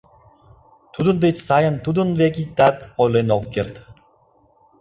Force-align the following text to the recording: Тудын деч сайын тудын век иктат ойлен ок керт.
Тудын 0.93 1.17
деч 1.23 1.35
сайын 1.47 1.75
тудын 1.85 2.09
век 2.19 2.35
иктат 2.43 2.77
ойлен 3.01 3.29
ок 3.37 3.45
керт. 3.53 3.73